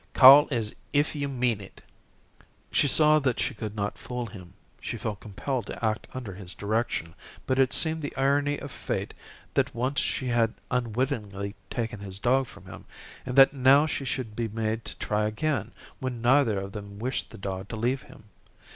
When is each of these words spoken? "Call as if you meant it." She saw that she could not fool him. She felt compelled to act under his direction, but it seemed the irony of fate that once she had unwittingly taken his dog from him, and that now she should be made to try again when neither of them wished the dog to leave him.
"Call 0.15 0.47
as 0.49 0.73
if 0.93 1.13
you 1.15 1.27
meant 1.29 1.61
it." 1.61 1.79
She 2.71 2.87
saw 2.87 3.19
that 3.19 3.39
she 3.39 3.53
could 3.53 3.75
not 3.75 3.99
fool 3.99 4.25
him. 4.25 4.55
She 4.81 4.97
felt 4.97 5.19
compelled 5.19 5.67
to 5.67 5.85
act 5.85 6.07
under 6.11 6.33
his 6.33 6.55
direction, 6.55 7.13
but 7.45 7.59
it 7.59 7.71
seemed 7.71 8.01
the 8.01 8.15
irony 8.17 8.57
of 8.57 8.71
fate 8.71 9.13
that 9.53 9.75
once 9.75 9.99
she 9.99 10.29
had 10.29 10.55
unwittingly 10.71 11.53
taken 11.69 11.99
his 11.99 12.17
dog 12.17 12.47
from 12.47 12.65
him, 12.65 12.85
and 13.27 13.35
that 13.35 13.53
now 13.53 13.85
she 13.85 14.03
should 14.03 14.35
be 14.35 14.47
made 14.47 14.85
to 14.85 14.97
try 14.97 15.27
again 15.27 15.71
when 15.99 16.19
neither 16.19 16.59
of 16.59 16.71
them 16.71 16.97
wished 16.97 17.29
the 17.29 17.37
dog 17.37 17.67
to 17.67 17.75
leave 17.75 18.01
him. 18.01 18.23